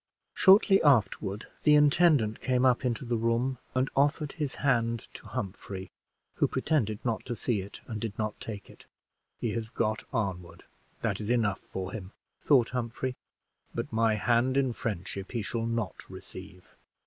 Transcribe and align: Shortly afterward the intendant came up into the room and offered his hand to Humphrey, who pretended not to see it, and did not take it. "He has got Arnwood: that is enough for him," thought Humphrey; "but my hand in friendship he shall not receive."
Shortly 0.33 0.81
afterward 0.81 1.45
the 1.61 1.75
intendant 1.75 2.41
came 2.41 2.65
up 2.65 2.83
into 2.83 3.05
the 3.05 3.17
room 3.19 3.59
and 3.75 3.87
offered 3.95 4.31
his 4.31 4.55
hand 4.65 5.07
to 5.13 5.27
Humphrey, 5.27 5.91
who 6.37 6.47
pretended 6.47 6.97
not 7.05 7.23
to 7.25 7.35
see 7.35 7.61
it, 7.61 7.81
and 7.85 8.01
did 8.01 8.17
not 8.17 8.39
take 8.39 8.67
it. 8.67 8.87
"He 9.37 9.51
has 9.51 9.69
got 9.69 10.05
Arnwood: 10.11 10.63
that 11.03 11.21
is 11.21 11.29
enough 11.29 11.59
for 11.71 11.91
him," 11.91 12.13
thought 12.39 12.69
Humphrey; 12.69 13.15
"but 13.75 13.93
my 13.93 14.15
hand 14.15 14.57
in 14.57 14.73
friendship 14.73 15.33
he 15.33 15.43
shall 15.43 15.67
not 15.67 16.09
receive." 16.09 16.65